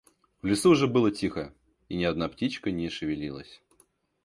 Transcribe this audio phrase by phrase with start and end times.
[0.41, 1.53] В лесу уже было тихо,
[1.87, 3.61] и ни одна птичка не шевелилась.